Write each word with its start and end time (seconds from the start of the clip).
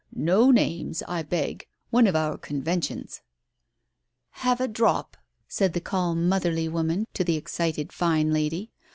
"No 0.15 0.49
names, 0.49 1.03
I 1.07 1.21
beg. 1.21 1.67
One 1.91 2.07
of 2.07 2.15
our 2.15 2.35
conven 2.39 2.83
tions...!"" 2.83 3.21
Have 4.47 4.59
a 4.59 4.67
drop?" 4.67 5.15
said 5.47 5.73
the 5.73 5.79
calm 5.79 6.27
motherly 6.27 6.67
woman 6.67 7.05
to 7.13 7.23
the 7.23 7.37
excited 7.37 7.93
fine 7.93 8.31
lady. 8.33 8.71